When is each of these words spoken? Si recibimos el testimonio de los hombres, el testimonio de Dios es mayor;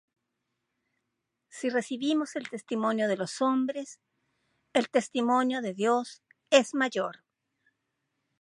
Si 1.49 1.69
recibimos 1.69 2.35
el 2.35 2.49
testimonio 2.49 3.07
de 3.07 3.17
los 3.17 3.39
hombres, 3.39 3.99
el 4.73 4.89
testimonio 4.89 5.61
de 5.61 5.75
Dios 5.75 6.23
es 6.49 6.73
mayor; 6.73 7.23